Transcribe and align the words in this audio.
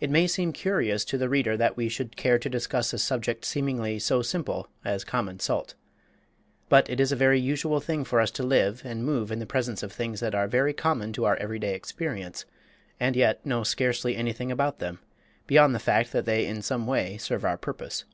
It 0.00 0.10
may 0.10 0.26
seem 0.26 0.52
curious 0.52 1.04
to 1.04 1.16
the 1.16 1.28
reader 1.28 1.56
that 1.56 1.76
we 1.76 1.88
should 1.88 2.16
care 2.16 2.40
to 2.40 2.48
discuss 2.50 2.92
a 2.92 2.98
subject 2.98 3.44
seemingly 3.44 4.00
so 4.00 4.20
simple 4.20 4.66
as 4.84 5.04
common 5.04 5.38
salt. 5.38 5.76
But 6.68 6.90
it 6.90 6.98
is 6.98 7.12
a 7.12 7.22
very 7.22 7.38
usual 7.40 7.78
thing 7.78 8.02
for 8.02 8.18
us 8.20 8.32
to 8.32 8.42
live 8.42 8.82
and 8.84 9.04
move 9.04 9.30
in 9.30 9.38
the 9.38 9.46
presence 9.46 9.84
of 9.84 9.92
things 9.92 10.18
that 10.18 10.34
are 10.34 10.48
very 10.48 10.72
common 10.72 11.12
to 11.12 11.24
our 11.24 11.36
everyday 11.36 11.76
experience, 11.76 12.46
and 12.98 13.14
yet 13.14 13.46
know 13.46 13.62
scarcely 13.62 14.16
anything 14.16 14.50
about 14.50 14.80
them, 14.80 14.98
beyond 15.46 15.72
the 15.72 15.78
fact 15.78 16.10
that 16.10 16.24
they 16.24 16.44
in 16.44 16.60
some 16.60 16.88
way 16.88 17.16
serve 17.16 17.44
our 17.44 17.56
purpose. 17.56 18.04